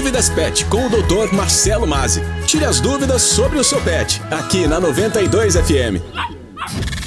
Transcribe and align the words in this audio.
Dúvidas 0.00 0.30
Pet 0.30 0.64
com 0.64 0.86
o 0.86 0.88
Dr. 0.88 1.30
Marcelo 1.34 1.86
Mazzi. 1.86 2.22
Tire 2.46 2.64
as 2.64 2.80
dúvidas 2.80 3.20
sobre 3.20 3.58
o 3.58 3.62
seu 3.62 3.78
pet, 3.82 4.22
aqui 4.30 4.66
na 4.66 4.80
92 4.80 5.56
FM. 5.56 6.99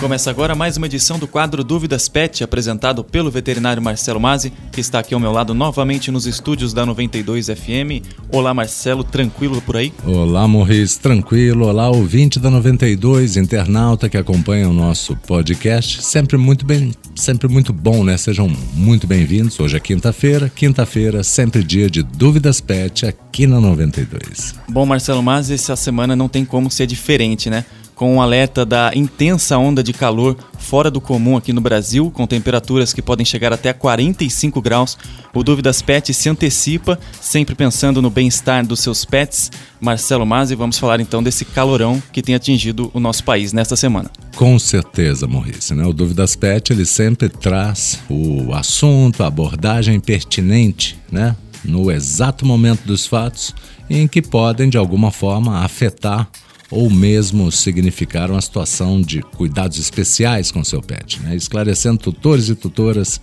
Começa 0.00 0.30
agora 0.30 0.54
mais 0.54 0.76
uma 0.76 0.86
edição 0.86 1.18
do 1.18 1.26
quadro 1.26 1.64
Dúvidas 1.64 2.08
Pet, 2.08 2.44
apresentado 2.44 3.02
pelo 3.02 3.32
veterinário 3.32 3.82
Marcelo 3.82 4.20
Mazzi, 4.20 4.52
que 4.70 4.80
está 4.80 5.00
aqui 5.00 5.12
ao 5.12 5.18
meu 5.18 5.32
lado 5.32 5.52
novamente 5.52 6.12
nos 6.12 6.24
estúdios 6.24 6.72
da 6.72 6.86
92 6.86 7.46
FM. 7.48 8.06
Olá, 8.30 8.54
Marcelo, 8.54 9.02
tranquilo 9.02 9.60
por 9.60 9.76
aí? 9.76 9.92
Olá, 10.06 10.46
Morris, 10.46 10.96
tranquilo. 10.96 11.66
Olá, 11.66 11.90
ouvinte 11.90 12.38
da 12.38 12.48
92, 12.48 13.36
internauta 13.36 14.08
que 14.08 14.16
acompanha 14.16 14.68
o 14.68 14.72
nosso 14.72 15.16
podcast. 15.16 16.00
Sempre 16.00 16.36
muito 16.36 16.64
bem, 16.64 16.92
sempre 17.16 17.48
muito 17.48 17.72
bom, 17.72 18.04
né? 18.04 18.16
Sejam 18.16 18.48
muito 18.74 19.04
bem-vindos. 19.04 19.58
Hoje 19.58 19.78
é 19.78 19.80
quinta-feira, 19.80 20.48
quinta-feira, 20.48 21.24
sempre 21.24 21.64
dia 21.64 21.90
de 21.90 22.04
Dúvidas 22.04 22.60
Pet 22.60 23.04
aqui 23.04 23.48
na 23.48 23.60
92. 23.60 24.54
Bom, 24.68 24.86
Marcelo 24.86 25.24
Mazzi, 25.24 25.54
essa 25.54 25.74
semana 25.74 26.14
não 26.14 26.28
tem 26.28 26.44
como 26.44 26.70
ser 26.70 26.86
diferente, 26.86 27.50
né? 27.50 27.64
Com 27.98 28.14
um 28.14 28.22
alerta 28.22 28.64
da 28.64 28.92
intensa 28.94 29.58
onda 29.58 29.82
de 29.82 29.92
calor 29.92 30.36
fora 30.56 30.88
do 30.88 31.00
comum 31.00 31.36
aqui 31.36 31.52
no 31.52 31.60
Brasil, 31.60 32.12
com 32.12 32.28
temperaturas 32.28 32.92
que 32.92 33.02
podem 33.02 33.26
chegar 33.26 33.52
até 33.52 33.72
45 33.72 34.62
graus. 34.62 34.96
O 35.34 35.42
Dúvidas 35.42 35.82
Pet 35.82 36.14
se 36.14 36.28
antecipa, 36.28 36.96
sempre 37.20 37.56
pensando 37.56 38.00
no 38.00 38.08
bem-estar 38.08 38.64
dos 38.64 38.78
seus 38.78 39.04
pets. 39.04 39.50
Marcelo 39.80 40.24
Mazzi, 40.24 40.54
vamos 40.54 40.78
falar 40.78 41.00
então 41.00 41.20
desse 41.20 41.44
calorão 41.44 42.00
que 42.12 42.22
tem 42.22 42.36
atingido 42.36 42.88
o 42.94 43.00
nosso 43.00 43.24
país 43.24 43.52
nesta 43.52 43.74
semana. 43.74 44.08
Com 44.36 44.56
certeza, 44.60 45.26
Maurício. 45.26 45.74
Né? 45.74 45.84
O 45.84 45.92
Dúvidas 45.92 46.36
Pet 46.36 46.72
ele 46.72 46.86
sempre 46.86 47.28
traz 47.28 47.98
o 48.08 48.54
assunto, 48.54 49.24
a 49.24 49.26
abordagem 49.26 49.98
pertinente, 49.98 50.96
né? 51.10 51.34
no 51.64 51.90
exato 51.90 52.46
momento 52.46 52.84
dos 52.84 53.08
fatos, 53.08 53.52
em 53.90 54.06
que 54.06 54.22
podem, 54.22 54.70
de 54.70 54.78
alguma 54.78 55.10
forma, 55.10 55.64
afetar 55.64 56.28
ou 56.70 56.90
mesmo 56.90 57.50
significar 57.50 58.30
uma 58.30 58.40
situação 58.40 59.00
de 59.00 59.22
cuidados 59.22 59.78
especiais 59.78 60.50
com 60.50 60.62
seu 60.62 60.82
pet, 60.82 61.20
né? 61.22 61.34
esclarecendo 61.34 61.98
tutores 61.98 62.48
e 62.48 62.54
tutoras 62.54 63.20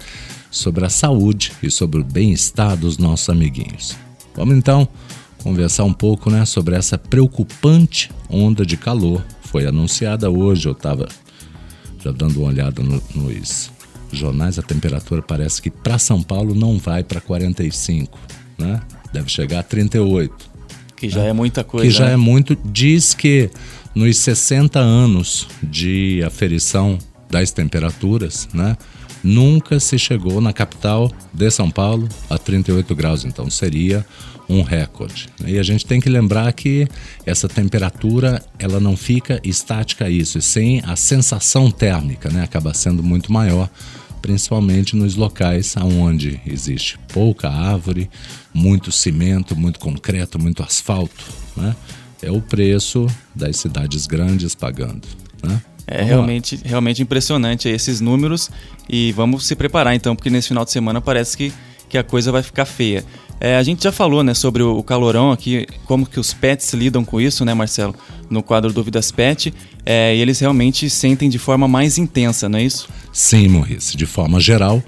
sobre 0.49 0.85
a 0.85 0.89
saúde 0.89 1.51
e 1.61 1.69
sobre 1.69 1.99
o 1.99 2.03
bem-estar 2.03 2.75
dos 2.75 2.97
nossos 2.97 3.29
amiguinhos. 3.29 3.95
Vamos 4.35 4.55
então 4.55 4.87
conversar 5.43 5.83
um 5.83 5.93
pouco 5.93 6.29
né, 6.31 6.43
sobre 6.45 6.75
essa 6.75 6.97
preocupante 6.97 8.09
onda 8.29 8.65
de 8.65 8.77
calor. 8.77 9.23
Foi 9.43 9.67
anunciada 9.67 10.29
hoje, 10.29 10.67
eu 10.67 10.71
estava 10.71 11.07
já 12.03 12.11
dando 12.11 12.39
uma 12.39 12.49
olhada 12.49 12.81
no, 12.81 13.01
nos 13.13 13.71
jornais, 14.11 14.57
a 14.57 14.63
temperatura 14.63 15.21
parece 15.21 15.61
que 15.61 15.69
para 15.69 15.99
São 15.99 16.21
Paulo 16.23 16.55
não 16.55 16.79
vai 16.79 17.03
para 17.03 17.21
45, 17.21 18.17
né? 18.57 18.81
deve 19.13 19.29
chegar 19.29 19.59
a 19.59 19.63
38. 19.63 20.54
Que 21.07 21.15
já 21.15 21.23
é 21.23 21.33
muita 21.33 21.63
coisa. 21.63 21.85
Que 21.85 21.91
já 21.91 22.05
né? 22.05 22.13
é 22.13 22.17
muito. 22.17 22.57
Diz 22.65 23.13
que 23.13 23.49
nos 23.93 24.17
60 24.17 24.79
anos 24.79 25.47
de 25.63 26.21
aferição 26.23 26.97
das 27.29 27.51
temperaturas, 27.51 28.47
né? 28.53 28.77
Nunca 29.23 29.79
se 29.79 29.97
chegou 29.97 30.39
na 30.39 30.53
capital 30.53 31.11
de 31.33 31.49
São 31.49 31.71
Paulo 31.71 32.07
a 32.29 32.37
38 32.37 32.93
graus, 32.93 33.25
então 33.25 33.49
seria 33.49 34.05
um 34.47 34.61
recorde. 34.61 35.27
E 35.45 35.57
a 35.57 35.63
gente 35.63 35.85
tem 35.85 35.99
que 35.99 36.07
lembrar 36.09 36.53
que 36.53 36.87
essa 37.25 37.47
temperatura 37.47 38.43
ela 38.59 38.79
não 38.79 38.95
fica 38.95 39.39
estática 39.43 40.05
a 40.05 40.09
isso, 40.09 40.37
e 40.37 40.41
sim 40.41 40.81
a 40.85 40.95
sensação 40.95 41.71
térmica, 41.71 42.29
né, 42.29 42.43
acaba 42.43 42.73
sendo 42.73 43.01
muito 43.01 43.31
maior 43.31 43.67
principalmente 44.25 44.95
nos 44.95 45.15
locais 45.15 45.75
onde 45.77 46.41
existe 46.47 46.97
pouca 47.13 47.47
árvore, 47.47 48.09
muito 48.51 48.91
cimento, 48.91 49.55
muito 49.55 49.79
concreto, 49.79 50.39
muito 50.39 50.63
asfalto. 50.63 51.23
Né? 51.55 51.75
É 52.23 52.31
o 52.31 52.41
preço 52.41 53.05
das 53.35 53.57
cidades 53.57 54.07
grandes 54.07 54.55
pagando. 54.55 55.07
Né? 55.43 55.61
É 55.85 56.01
realmente, 56.01 56.59
realmente 56.65 57.03
impressionante 57.03 57.69
esses 57.69 58.01
números 58.01 58.49
e 58.89 59.11
vamos 59.11 59.45
se 59.45 59.55
preparar 59.55 59.93
então, 59.93 60.15
porque 60.15 60.31
nesse 60.31 60.47
final 60.47 60.65
de 60.65 60.71
semana 60.71 60.99
parece 60.99 61.37
que, 61.37 61.53
que 61.87 61.95
a 61.95 62.03
coisa 62.03 62.31
vai 62.31 62.41
ficar 62.41 62.65
feia. 62.65 63.05
É, 63.39 63.57
a 63.57 63.63
gente 63.63 63.83
já 63.83 63.91
falou 63.91 64.23
né, 64.23 64.33
sobre 64.33 64.63
o 64.63 64.81
calorão 64.81 65.31
aqui, 65.31 65.67
como 65.85 66.05
que 66.05 66.19
os 66.19 66.33
pets 66.33 66.73
lidam 66.73 67.03
com 67.03 67.19
isso, 67.19 67.43
né, 67.43 67.53
Marcelo? 67.53 67.93
No 68.29 68.41
quadro 68.41 68.71
Dúvidas 68.71 69.11
Pet, 69.11 69.53
é, 69.85 70.15
e 70.15 70.19
eles 70.19 70.39
realmente 70.39 70.89
sentem 70.89 71.29
de 71.29 71.37
forma 71.37 71.67
mais 71.67 71.97
intensa, 71.97 72.49
não 72.49 72.57
é 72.57 72.63
isso? 72.63 72.87
Sim, 73.11 73.49
Maurice. 73.49 73.95
De 73.95 74.05
forma 74.05 74.39
geral, 74.39 74.81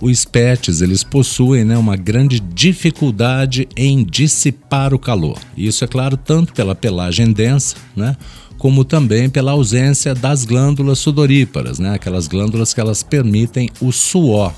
os 0.00 0.24
pets 0.24 0.82
eles 0.82 1.04
possuem 1.04 1.64
né, 1.64 1.78
uma 1.78 1.96
grande 1.96 2.40
dificuldade 2.40 3.68
em 3.76 4.04
dissipar 4.04 4.92
o 4.92 4.98
calor. 4.98 5.38
Isso 5.56 5.84
é 5.84 5.86
claro 5.86 6.16
tanto 6.16 6.52
pela 6.52 6.74
pelagem 6.74 7.32
densa, 7.32 7.76
né, 7.96 8.16
como 8.58 8.84
também 8.84 9.30
pela 9.30 9.52
ausência 9.52 10.14
das 10.14 10.44
glândulas 10.44 10.98
sudoríparas, 10.98 11.78
né, 11.78 11.94
aquelas 11.94 12.26
glândulas 12.26 12.74
que 12.74 12.80
elas 12.80 13.02
permitem 13.02 13.70
o 13.80 13.90
suor 13.90 14.52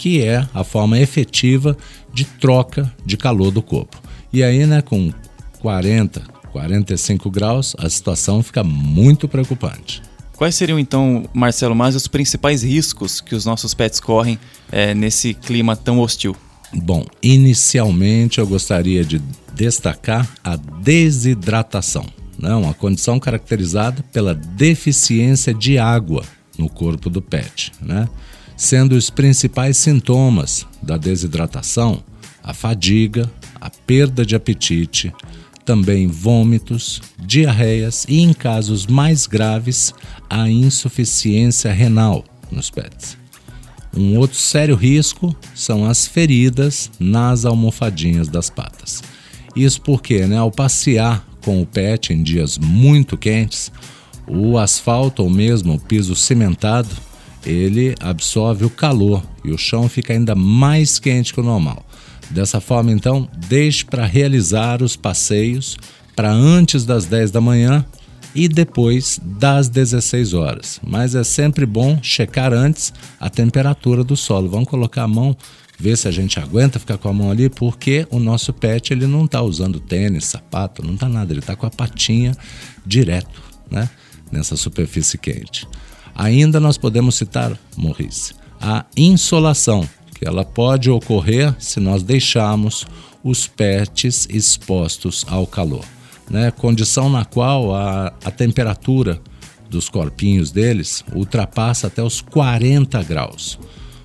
que 0.00 0.22
é 0.22 0.48
a 0.54 0.64
forma 0.64 0.98
efetiva 0.98 1.76
de 2.10 2.24
troca 2.24 2.90
de 3.04 3.18
calor 3.18 3.50
do 3.50 3.60
corpo. 3.60 4.00
E 4.32 4.42
aí, 4.42 4.64
né, 4.64 4.80
com 4.80 5.12
40, 5.60 6.22
45 6.50 7.30
graus, 7.30 7.76
a 7.78 7.86
situação 7.90 8.42
fica 8.42 8.64
muito 8.64 9.28
preocupante. 9.28 10.00
Quais 10.38 10.54
seriam 10.54 10.78
então, 10.78 11.28
Marcelo, 11.34 11.74
mais 11.74 11.94
os 11.94 12.08
principais 12.08 12.62
riscos 12.62 13.20
que 13.20 13.34
os 13.34 13.44
nossos 13.44 13.74
pets 13.74 14.00
correm 14.00 14.38
é, 14.72 14.94
nesse 14.94 15.34
clima 15.34 15.76
tão 15.76 15.98
hostil? 15.98 16.34
Bom, 16.72 17.04
inicialmente 17.22 18.38
eu 18.38 18.46
gostaria 18.46 19.04
de 19.04 19.20
destacar 19.52 20.26
a 20.42 20.56
desidratação, 20.56 22.06
né? 22.38 22.54
uma 22.54 22.72
condição 22.72 23.20
caracterizada 23.20 24.02
pela 24.10 24.34
deficiência 24.34 25.52
de 25.52 25.76
água 25.76 26.24
no 26.56 26.70
corpo 26.70 27.10
do 27.10 27.20
pet. 27.20 27.70
Né? 27.82 28.08
Sendo 28.60 28.92
os 28.92 29.08
principais 29.08 29.78
sintomas 29.78 30.66
da 30.82 30.98
desidratação 30.98 32.04
a 32.44 32.52
fadiga, 32.52 33.30
a 33.58 33.70
perda 33.70 34.24
de 34.24 34.36
apetite, 34.36 35.14
também 35.64 36.06
vômitos, 36.06 37.00
diarreias 37.18 38.04
e, 38.06 38.20
em 38.20 38.34
casos 38.34 38.86
mais 38.86 39.26
graves, 39.26 39.94
a 40.28 40.50
insuficiência 40.50 41.72
renal 41.72 42.22
nos 42.52 42.68
pets. 42.68 43.16
Um 43.96 44.18
outro 44.18 44.36
sério 44.36 44.76
risco 44.76 45.34
são 45.54 45.86
as 45.86 46.06
feridas 46.06 46.90
nas 47.00 47.46
almofadinhas 47.46 48.28
das 48.28 48.50
patas. 48.50 49.02
Isso 49.56 49.80
porque, 49.80 50.26
né, 50.26 50.36
ao 50.36 50.50
passear 50.50 51.26
com 51.42 51.62
o 51.62 51.66
pet 51.66 52.12
em 52.12 52.22
dias 52.22 52.58
muito 52.58 53.16
quentes, 53.16 53.72
o 54.26 54.58
asfalto 54.58 55.22
ou 55.22 55.30
mesmo 55.30 55.74
o 55.74 55.80
piso 55.80 56.14
cimentado 56.14 56.90
ele 57.44 57.94
absorve 58.00 58.64
o 58.64 58.70
calor 58.70 59.22
e 59.44 59.50
o 59.50 59.58
chão 59.58 59.88
fica 59.88 60.12
ainda 60.12 60.34
mais 60.34 60.98
quente 60.98 61.32
que 61.32 61.40
o 61.40 61.44
normal. 61.44 61.84
Dessa 62.30 62.60
forma, 62.60 62.92
então, 62.92 63.28
deixe 63.48 63.84
para 63.84 64.06
realizar 64.06 64.82
os 64.82 64.94
passeios 64.94 65.76
para 66.14 66.30
antes 66.30 66.84
das 66.84 67.06
10 67.06 67.30
da 67.30 67.40
manhã 67.40 67.84
e 68.34 68.46
depois 68.46 69.20
das 69.22 69.68
16 69.68 70.34
horas. 70.34 70.80
Mas 70.86 71.14
é 71.14 71.24
sempre 71.24 71.66
bom 71.66 71.98
checar 72.02 72.52
antes 72.52 72.92
a 73.18 73.28
temperatura 73.28 74.04
do 74.04 74.16
solo. 74.16 74.48
Vamos 74.48 74.68
colocar 74.68 75.02
a 75.02 75.08
mão, 75.08 75.36
ver 75.78 75.96
se 75.96 76.06
a 76.06 76.10
gente 76.10 76.38
aguenta 76.38 76.78
ficar 76.78 76.98
com 76.98 77.08
a 77.08 77.12
mão 77.12 77.30
ali, 77.30 77.48
porque 77.48 78.06
o 78.10 78.20
nosso 78.20 78.52
pet 78.52 78.92
ele 78.92 79.06
não 79.06 79.24
está 79.24 79.42
usando 79.42 79.80
tênis, 79.80 80.26
sapato, 80.26 80.84
não 80.84 80.94
está 80.94 81.08
nada, 81.08 81.32
ele 81.32 81.40
está 81.40 81.56
com 81.56 81.66
a 81.66 81.70
patinha 81.70 82.32
direto, 82.86 83.42
né? 83.70 83.88
Nessa 84.30 84.56
superfície 84.56 85.18
quente. 85.18 85.66
Ainda 86.14 86.60
nós 86.60 86.76
podemos 86.76 87.14
citar, 87.14 87.58
Maurice, 87.76 88.34
a 88.60 88.84
insolação, 88.96 89.88
que 90.14 90.26
ela 90.26 90.44
pode 90.44 90.90
ocorrer 90.90 91.54
se 91.58 91.80
nós 91.80 92.02
deixarmos 92.02 92.86
os 93.24 93.46
pets 93.46 94.26
expostos 94.30 95.24
ao 95.28 95.46
calor. 95.46 95.84
Né? 96.28 96.50
Condição 96.50 97.08
na 97.08 97.24
qual 97.24 97.74
a, 97.74 98.12
a 98.24 98.30
temperatura 98.30 99.20
dos 99.68 99.88
corpinhos 99.88 100.50
deles 100.50 101.04
ultrapassa 101.14 101.86
até 101.86 102.02
os 102.02 102.20
40 102.20 103.02
graus, 103.02 103.58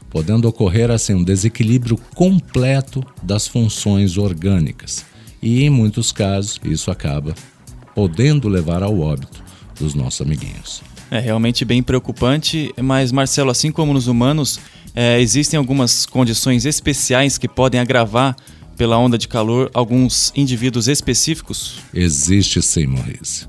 podendo 0.10 0.48
ocorrer 0.48 0.92
assim 0.92 1.14
um 1.14 1.24
desequilíbrio 1.24 1.98
completo 2.16 3.04
das 3.22 3.48
funções 3.48 4.18
orgânicas. 4.18 5.06
E 5.42 5.64
em 5.64 5.70
muitos 5.70 6.12
casos 6.12 6.60
isso 6.64 6.90
acaba 6.90 7.36
podendo 7.94 8.48
levar 8.48 8.84
ao 8.84 9.00
óbito 9.00 9.44
dos 9.80 9.94
nossos 9.94 10.22
amiguinhos. 10.22 10.82
É 11.12 11.20
realmente 11.20 11.64
bem 11.64 11.84
preocupante, 11.84 12.74
mas 12.82 13.12
Marcelo, 13.12 13.52
assim 13.52 13.72
como 13.72 13.94
nos 13.94 14.08
humanos, 14.08 14.60
é, 14.96 15.20
existem 15.20 15.58
algumas 15.58 16.06
condições 16.06 16.66
especiais 16.66 17.38
que 17.38 17.48
podem 17.48 17.80
agravar 17.80 18.36
pela 18.78 18.98
onda 18.98 19.18
de 19.18 19.28
calor 19.28 19.70
alguns 19.74 20.32
indivíduos 20.36 20.88
específicos? 20.88 21.80
Existe 21.94 22.62
sim, 22.62 22.86
Maurício. 22.88 23.48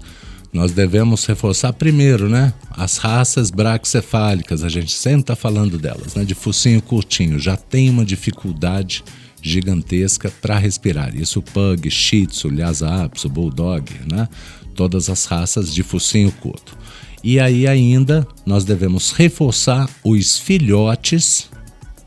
Nós 0.52 0.72
devemos 0.72 1.26
reforçar 1.26 1.72
primeiro, 1.72 2.28
né? 2.28 2.52
As 2.70 2.96
raças 2.96 3.50
braquicefálicas, 3.50 4.64
a 4.64 4.68
gente 4.68 4.92
sempre 4.92 5.20
está 5.20 5.36
falando 5.36 5.76
delas, 5.76 6.14
né? 6.14 6.24
De 6.24 6.34
focinho 6.34 6.80
curtinho, 6.80 7.38
já 7.38 7.56
tem 7.56 7.90
uma 7.90 8.04
dificuldade 8.04 9.04
gigantesca 9.42 10.32
para 10.40 10.58
respirar. 10.58 11.14
Isso 11.14 11.42
Pug, 11.42 11.90
Shih 11.90 12.26
Tzu, 12.26 12.48
Lhasa 12.48 13.04
Apso, 13.04 13.28
Bulldog, 13.28 13.92
né? 14.10 14.28
Todas 14.74 15.10
as 15.10 15.26
raças 15.26 15.74
de 15.74 15.82
focinho 15.82 16.32
curto. 16.32 16.76
E 17.28 17.40
aí 17.40 17.66
ainda 17.66 18.24
nós 18.46 18.62
devemos 18.62 19.10
reforçar 19.10 19.90
os 20.04 20.38
filhotes 20.38 21.50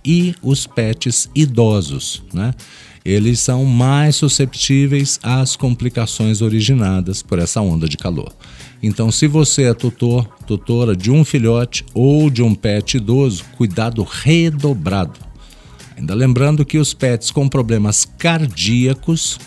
e 0.06 0.34
os 0.42 0.66
pets 0.66 1.30
idosos, 1.36 2.24
né? 2.34 2.54
Eles 3.04 3.42
são 3.42 3.66
mais 3.66 4.16
susceptíveis 4.16 5.20
às 5.22 5.58
complicações 5.58 6.42
originadas 6.42 7.22
por 7.22 7.38
essa 7.38 7.60
onda 7.60 7.90
de 7.90 7.98
calor. 7.98 8.32
Então, 8.82 9.12
se 9.12 9.28
você 9.28 9.64
é 9.64 9.74
tutor, 9.74 10.26
tutora 10.48 10.96
de 10.96 11.12
um 11.12 11.26
filhote 11.26 11.86
ou 11.94 12.30
de 12.30 12.42
um 12.42 12.56
pet 12.56 12.96
idoso, 12.96 13.44
cuidado 13.58 14.08
redobrado. 14.10 15.20
Ainda 15.98 16.14
lembrando 16.14 16.64
que 16.64 16.78
os 16.78 16.94
pets 16.94 17.30
com 17.30 17.50
problemas 17.50 18.06
cardíacos 18.06 19.38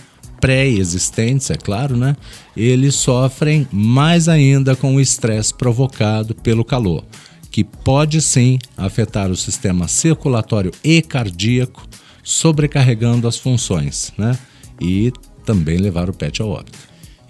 pré-existentes, 0.43 1.50
é 1.50 1.55
claro, 1.55 1.97
né? 1.97 2.17
Eles 2.56 2.97
sofrem 2.97 3.65
mais 3.71 4.29
ainda 4.29 4.75
com 4.75 4.97
o 4.97 5.00
estresse 5.00 5.55
provocado 5.55 6.35
pelo 6.35 6.65
calor, 6.65 7.05
que 7.49 7.62
pode 7.62 8.21
sim 8.21 8.59
afetar 8.77 9.31
o 9.31 9.37
sistema 9.37 9.87
circulatório 9.87 10.73
e 10.83 11.00
cardíaco, 11.00 11.87
sobrecarregando 12.25 13.29
as 13.29 13.39
funções, 13.39 14.12
né? 14.19 14.37
E 14.81 15.12
também 15.47 15.77
levar 15.77 16.11
o 16.11 16.12
pet 16.12 16.43
ao 16.43 16.50
óbito. 16.50 16.77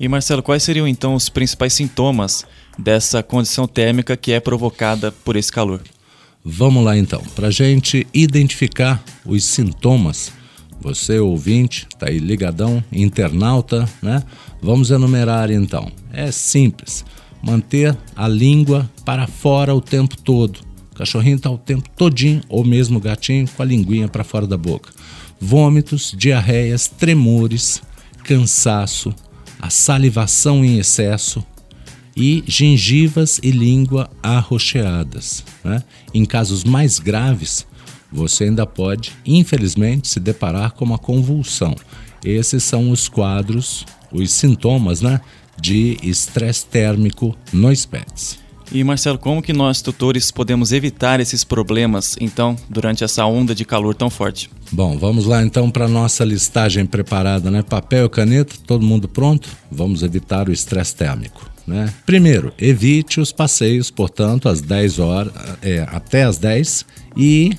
E 0.01 0.09
Marcelo, 0.09 0.43
quais 0.43 0.63
seriam 0.63 0.89
então 0.89 1.15
os 1.15 1.29
principais 1.29 1.75
sintomas 1.75 2.47
dessa 2.79 3.23
condição 3.23 3.69
térmica 3.69 4.17
que 4.17 4.33
é 4.33 4.41
provocada 4.41 5.13
por 5.13 5.37
esse 5.37 5.53
calor? 5.53 5.83
Vamos 6.43 6.83
lá 6.83 6.97
então, 6.97 7.23
para 7.35 7.49
a 7.49 7.51
gente 7.53 8.07
identificar 8.15 9.05
os 9.27 9.45
sintomas. 9.45 10.33
Você, 10.83 11.21
ouvinte, 11.21 11.87
está 11.89 12.09
aí 12.09 12.19
ligadão, 12.19 12.83
internauta, 12.91 13.89
né? 14.03 14.23
Vamos 14.61 14.91
enumerar 14.91 15.49
então. 15.49 15.91
É 16.13 16.33
simples. 16.33 17.05
Manter 17.41 17.97
a 18.17 18.27
língua 18.27 18.91
para 19.05 19.29
fora 19.29 19.73
o 19.75 19.81
tempo 19.81 20.17
todo. 20.21 20.59
O 20.91 20.97
cachorrinho 20.97 21.37
está 21.37 21.49
o 21.49 21.57
tempo 21.57 21.89
todinho, 21.97 22.41
ou 22.49 22.65
mesmo 22.65 22.99
o 22.99 23.01
gatinho, 23.01 23.49
com 23.49 23.63
a 23.63 23.67
linguinha 23.67 24.09
para 24.09 24.25
fora 24.25 24.47
da 24.47 24.57
boca. 24.57 24.91
Vômitos, 25.41 26.13
diarreias, 26.17 26.89
tremores, 26.89 27.81
cansaço, 28.25 29.15
a 29.61 29.71
salivação 29.71 30.65
em 30.65 30.79
excesso, 30.79 31.45
e 32.17 32.43
gengivas 32.47 33.41
e 33.43 33.51
língua 33.51 34.11
arroxeadas. 34.23 35.45
Né? 35.65 35.83
Em 36.13 36.25
casos 36.25 36.65
mais 36.65 36.99
graves, 36.99 37.67
você 38.13 38.45
ainda 38.45 38.67
pode, 38.67 39.13
infelizmente, 39.25 40.09
se 40.09 40.21
deparar 40.21 40.73
com 40.73 40.85
uma 40.85 40.99
convulsão. 40.99 41.75
Esses 42.25 42.63
são 42.63 42.91
os 42.91 43.09
quadros, 43.09 43.87
os 44.13 44.31
sintomas 44.31 45.01
né, 45.01 45.21
de 45.61 45.99
estresse 46.03 46.67
térmico 46.67 47.37
nos 47.53 47.87
pets. 47.87 48.43
E 48.71 48.83
Marcelo, 48.83 49.19
como 49.19 49.43
que 49.43 49.53
nós 49.53 49.83
tutores 49.83 50.31
podemos 50.31 50.73
evitar 50.73 51.21
esses 51.21 51.45
problemas, 51.45 52.17
então, 52.19 52.57
durante 52.71 53.05
essa 53.05 53.27
onda 53.27 53.55
de 53.55 53.67
calor 53.67 53.95
tão 53.95 54.09
forte? 54.09 54.49
Bom, 54.71 54.97
vamos 54.97 55.27
lá 55.27 55.43
então 55.43 55.71
para 55.71 55.87
nossa 55.87 56.25
listagem 56.25 56.87
preparada, 56.87 57.51
né? 57.51 57.63
Papel 57.63 58.09
caneta, 58.09 58.55
todo 58.67 58.83
mundo 58.83 59.07
pronto? 59.07 59.47
Vamos 59.71 60.03
evitar 60.03 60.49
o 60.49 60.53
estresse 60.53 60.97
térmico. 60.97 61.51
Né? 61.67 61.93
Primeiro, 62.07 62.53
evite 62.59 63.21
os 63.21 63.31
passeios, 63.31 63.91
portanto, 63.91 64.49
às 64.49 64.63
10 64.63 64.99
horas, 64.99 65.33
é, 65.61 65.87
até 65.91 66.25
às 66.25 66.39
10 66.39 66.87
e 67.17 67.51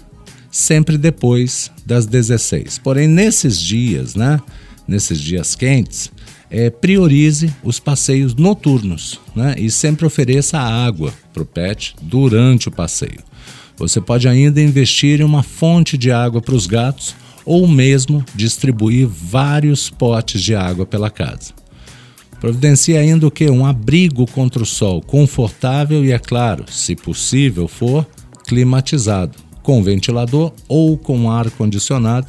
sempre 0.53 0.99
depois 0.99 1.71
das 1.83 2.05
16. 2.05 2.77
Porém, 2.77 3.07
nesses 3.07 3.59
dias, 3.59 4.13
né, 4.13 4.39
nesses 4.87 5.19
dias 5.19 5.55
quentes, 5.55 6.11
é, 6.47 6.69
priorize 6.69 7.51
os 7.63 7.79
passeios 7.79 8.35
noturnos 8.35 9.19
né, 9.35 9.55
e 9.57 9.71
sempre 9.71 10.05
ofereça 10.05 10.59
água 10.59 11.11
para 11.33 11.41
o 11.41 11.45
pet 11.45 11.95
durante 11.99 12.67
o 12.67 12.71
passeio. 12.71 13.19
Você 13.75 13.99
pode 13.99 14.27
ainda 14.27 14.61
investir 14.61 15.21
em 15.21 15.23
uma 15.23 15.41
fonte 15.41 15.97
de 15.97 16.11
água 16.11 16.39
para 16.39 16.53
os 16.53 16.67
gatos 16.67 17.15
ou 17.43 17.67
mesmo 17.67 18.23
distribuir 18.35 19.07
vários 19.07 19.89
potes 19.89 20.39
de 20.43 20.53
água 20.53 20.85
pela 20.85 21.09
casa. 21.09 21.51
Providencie 22.39 22.95
ainda 22.95 23.25
o 23.25 23.31
que? 23.31 23.49
Um 23.49 23.65
abrigo 23.65 24.27
contra 24.27 24.61
o 24.61 24.67
sol 24.67 25.01
confortável 25.01 26.05
e, 26.05 26.11
é 26.11 26.19
claro, 26.19 26.65
se 26.69 26.95
possível 26.95 27.67
for, 27.67 28.05
climatizado, 28.45 29.39
com 29.63 29.81
ventilador 29.81 30.51
ou 30.67 30.97
com 30.97 31.31
ar 31.31 31.49
condicionado 31.49 32.27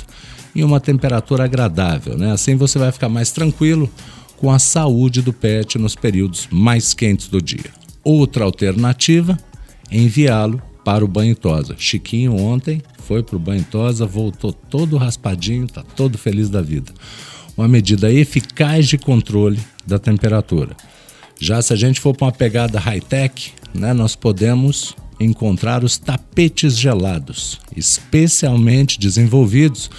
em 0.54 0.64
uma 0.64 0.80
temperatura 0.80 1.44
agradável. 1.44 2.16
Né? 2.16 2.32
Assim 2.32 2.56
você 2.56 2.78
vai 2.78 2.90
ficar 2.90 3.08
mais 3.08 3.32
tranquilo 3.32 3.90
com 4.38 4.50
a 4.50 4.58
saúde 4.58 5.20
do 5.20 5.32
pet 5.32 5.76
nos 5.78 5.94
períodos 5.94 6.48
mais 6.50 6.94
quentes 6.94 7.28
do 7.28 7.42
dia. 7.42 7.70
Outra 8.02 8.44
alternativa, 8.44 9.38
enviá-lo 9.90 10.62
para 10.84 11.04
o 11.04 11.08
banho 11.08 11.34
tosa. 11.34 11.74
Chiquinho 11.76 12.36
ontem 12.36 12.80
foi 13.02 13.22
para 13.22 13.36
o 13.36 13.38
banho 13.38 13.64
tosa, 13.70 14.06
voltou 14.06 14.52
todo 14.52 14.96
raspadinho, 14.96 15.64
está 15.64 15.82
todo 15.82 16.16
feliz 16.16 16.48
da 16.48 16.62
vida 16.62 16.92
uma 17.56 17.68
medida 17.68 18.12
eficaz 18.12 18.88
de 18.88 18.98
controle 18.98 19.58
da 19.86 19.98
temperatura. 19.98 20.76
Já 21.40 21.60
se 21.62 21.72
a 21.72 21.76
gente 21.76 22.00
for 22.00 22.14
para 22.14 22.26
uma 22.26 22.32
pegada 22.32 22.78
high-tech, 22.78 23.52
né, 23.72 23.92
nós 23.92 24.14
podemos 24.14 24.94
encontrar 25.24 25.82
os 25.82 25.98
tapetes 25.98 26.78
gelados, 26.78 27.60
especialmente 27.76 28.98
desenvolvidos 28.98 29.90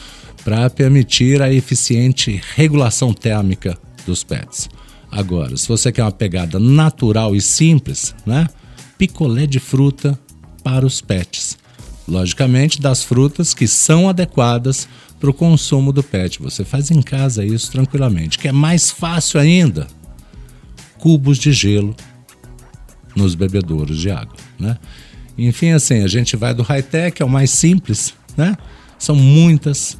para 0.43 0.69
permitir 0.69 1.41
a 1.41 1.51
eficiente 1.51 2.41
regulação 2.55 3.13
térmica 3.13 3.77
dos 4.05 4.23
pets. 4.23 4.69
Agora, 5.11 5.57
se 5.57 5.67
você 5.67 5.91
quer 5.91 6.03
uma 6.03 6.11
pegada 6.11 6.59
natural 6.59 7.35
e 7.35 7.41
simples, 7.41 8.13
né, 8.25 8.47
picolé 8.97 9.45
de 9.45 9.59
fruta 9.59 10.19
para 10.63 10.85
os 10.85 11.01
pets. 11.01 11.57
Logicamente, 12.07 12.79
das 12.79 13.03
frutas 13.03 13.53
que 13.53 13.67
são 13.67 14.07
adequadas 14.07 14.87
para 15.19 15.29
o 15.29 15.33
consumo 15.33 15.91
do 15.91 16.03
pet. 16.03 16.41
Você 16.41 16.63
faz 16.63 16.91
em 16.91 17.01
casa 17.01 17.43
isso 17.43 17.71
tranquilamente. 17.71 18.37
Que 18.37 18.47
é 18.47 18.51
mais 18.51 18.91
fácil 18.91 19.39
ainda, 19.39 19.87
cubos 20.99 21.37
de 21.37 21.51
gelo 21.51 21.95
nos 23.15 23.33
bebedouros 23.33 23.97
de 23.99 24.11
água, 24.11 24.35
né? 24.59 24.77
Enfim, 25.37 25.71
assim, 25.71 26.03
a 26.03 26.07
gente 26.07 26.35
vai 26.35 26.53
do 26.53 26.63
high-tech 26.63 27.21
ao 27.21 27.29
mais 27.29 27.51
simples, 27.51 28.13
né? 28.37 28.57
São 28.97 29.15
muitas 29.15 29.97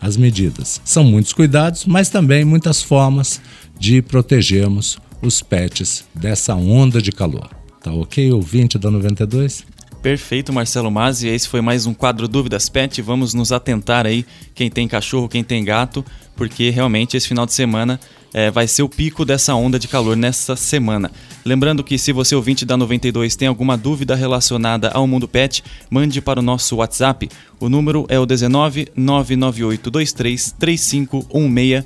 as 0.00 0.16
medidas. 0.16 0.80
São 0.84 1.04
muitos 1.04 1.32
cuidados, 1.32 1.84
mas 1.84 2.08
também 2.08 2.44
muitas 2.44 2.82
formas 2.82 3.40
de 3.78 4.02
protegermos 4.02 4.98
os 5.20 5.42
pets 5.42 6.04
dessa 6.14 6.54
onda 6.54 7.02
de 7.02 7.10
calor. 7.10 7.48
Tá 7.82 7.92
ok, 7.92 8.32
ouvinte 8.32 8.78
da 8.78 8.90
92? 8.90 9.64
Perfeito, 10.02 10.52
Marcelo 10.52 10.90
Mazzi. 10.90 11.26
Esse 11.28 11.48
foi 11.48 11.60
mais 11.60 11.84
um 11.84 11.92
quadro 11.92 12.28
Dúvidas 12.28 12.68
Pet. 12.68 13.02
Vamos 13.02 13.34
nos 13.34 13.50
atentar 13.50 14.06
aí, 14.06 14.24
quem 14.54 14.70
tem 14.70 14.86
cachorro, 14.86 15.28
quem 15.28 15.42
tem 15.42 15.64
gato, 15.64 16.04
porque 16.36 16.70
realmente 16.70 17.16
esse 17.16 17.26
final 17.26 17.44
de 17.44 17.52
semana 17.52 17.98
é, 18.32 18.50
vai 18.50 18.66
ser 18.66 18.82
o 18.82 18.88
pico 18.88 19.24
dessa 19.24 19.54
onda 19.54 19.78
de 19.78 19.88
calor 19.88 20.16
nessa 20.16 20.56
semana. 20.56 21.10
Lembrando 21.44 21.82
que 21.82 21.98
se 21.98 22.12
você 22.12 22.34
ouvinte 22.34 22.64
da 22.64 22.76
92 22.76 23.36
tem 23.36 23.48
alguma 23.48 23.76
dúvida 23.76 24.14
relacionada 24.14 24.90
ao 24.90 25.06
mundo 25.06 25.26
pet, 25.26 25.62
mande 25.90 26.20
para 26.20 26.40
o 26.40 26.42
nosso 26.42 26.76
WhatsApp. 26.76 27.28
O 27.58 27.68
número 27.68 28.06
é 28.08 28.18
o 28.18 28.26
19 28.26 28.88
99823 28.94 30.52
3516. 30.52 31.84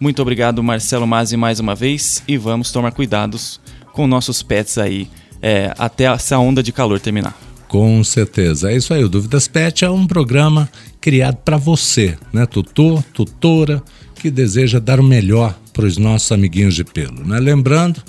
Muito 0.00 0.20
obrigado, 0.20 0.62
Marcelo 0.62 1.06
Mazzi, 1.06 1.36
mais 1.36 1.60
uma 1.60 1.74
vez 1.74 2.22
e 2.26 2.36
vamos 2.36 2.72
tomar 2.72 2.92
cuidados 2.92 3.60
com 3.92 4.06
nossos 4.06 4.42
pets 4.42 4.76
aí 4.76 5.08
é, 5.40 5.72
até 5.78 6.04
essa 6.04 6.38
onda 6.38 6.62
de 6.62 6.72
calor 6.72 6.98
terminar. 6.98 7.38
Com 7.68 8.02
certeza. 8.04 8.70
É 8.70 8.76
isso 8.76 8.94
aí. 8.94 9.04
O 9.04 9.08
Dúvidas 9.08 9.48
Pet 9.48 9.84
é 9.84 9.90
um 9.90 10.06
programa 10.06 10.68
criado 11.00 11.36
para 11.44 11.56
você, 11.56 12.16
né? 12.32 12.46
Tutor, 12.46 13.02
tutora, 13.12 13.82
que 14.14 14.30
deseja 14.30 14.78
dar 14.78 15.00
o 15.00 15.02
melhor 15.02 15.54
para 15.74 15.84
os 15.84 15.98
nossos 15.98 16.32
amiguinhos 16.32 16.74
de 16.74 16.84
pelo. 16.84 17.26
Né? 17.26 17.38
Lembrando, 17.38 18.02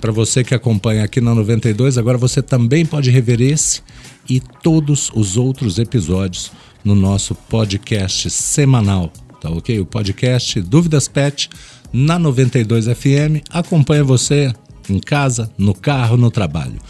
para 0.00 0.12
você 0.12 0.42
que 0.42 0.54
acompanha 0.54 1.04
aqui 1.04 1.20
na 1.20 1.34
92, 1.34 1.96
agora 1.96 2.18
você 2.18 2.42
também 2.42 2.84
pode 2.84 3.10
rever 3.10 3.40
esse 3.40 3.80
e 4.28 4.40
todos 4.40 5.10
os 5.14 5.36
outros 5.36 5.78
episódios 5.78 6.50
no 6.84 6.94
nosso 6.94 7.34
podcast 7.34 8.28
semanal, 8.28 9.12
tá 9.40 9.48
ok? 9.48 9.78
O 9.78 9.86
podcast 9.86 10.60
Dúvidas 10.60 11.06
Pet 11.06 11.48
na 11.92 12.18
92 12.18 12.86
FM 12.86 13.46
acompanha 13.50 14.02
você 14.02 14.52
em 14.90 14.98
casa, 14.98 15.50
no 15.56 15.72
carro, 15.72 16.16
no 16.16 16.30
trabalho. 16.30 16.80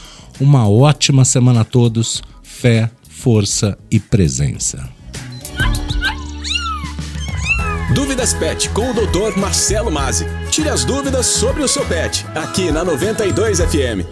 Uma 0.41 0.67
ótima 0.67 1.25
semana 1.25 1.61
a 1.61 1.65
todos. 1.65 2.23
Fé, 2.43 2.91
força 3.09 3.79
e 3.91 4.01
presença. 4.01 5.02
Dúvidas 7.95 8.33
Pet 8.33 8.71
com 8.71 8.91
o 8.91 8.95
Dr. 8.95 9.39
Marcelo 9.39 9.91
Mazzi. 9.91 10.27
Tire 10.51 10.71
as 10.71 10.83
dúvidas 10.83 11.27
sobre 11.27 11.63
o 11.63 11.69
seu 11.69 11.85
pet, 11.85 12.25
aqui 12.35 12.71
na 12.71 12.83
92 12.83 13.61
FM. 13.61 14.07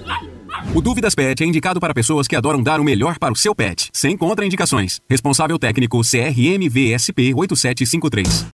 O 0.74 0.82
Dúvidas 0.82 1.14
Pet 1.14 1.42
é 1.42 1.46
indicado 1.46 1.80
para 1.80 1.94
pessoas 1.94 2.28
que 2.28 2.36
adoram 2.36 2.62
dar 2.62 2.78
o 2.78 2.84
melhor 2.84 3.18
para 3.18 3.32
o 3.32 3.36
seu 3.36 3.54
pet, 3.54 3.88
sem 3.92 4.16
contraindicações. 4.18 5.00
Responsável 5.08 5.58
técnico 5.58 6.02
CRMVSP 6.02 7.32
8753. 7.34 8.46